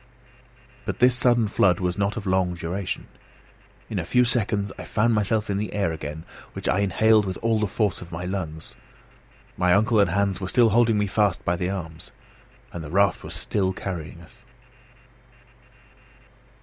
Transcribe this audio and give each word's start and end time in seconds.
But 0.83 0.97
this 0.97 1.15
sudden 1.15 1.47
flood 1.47 1.79
was 1.79 1.95
not 1.95 2.17
of 2.17 2.25
long 2.25 2.55
duration. 2.55 3.05
In 3.87 3.99
a 3.99 4.03
few 4.03 4.23
seconds 4.23 4.71
I 4.79 4.83
found 4.83 5.13
myself 5.13 5.47
in 5.47 5.57
the 5.59 5.73
air 5.75 5.91
again, 5.91 6.23
which 6.53 6.67
I 6.67 6.79
inhaled 6.79 7.23
with 7.23 7.37
all 7.43 7.59
the 7.59 7.67
force 7.67 8.01
of 8.01 8.11
my 8.11 8.25
lungs. 8.25 8.73
My 9.57 9.75
uncle 9.75 9.99
and 9.99 10.09
Hans 10.09 10.41
were 10.41 10.47
still 10.47 10.69
holding 10.71 10.97
me 10.97 11.05
fast 11.05 11.45
by 11.45 11.55
the 11.55 11.69
arms; 11.69 12.11
and 12.73 12.83
the 12.83 12.89
raft 12.89 13.23
was 13.23 13.35
still 13.35 13.73
carrying 13.73 14.21
us. 14.21 14.43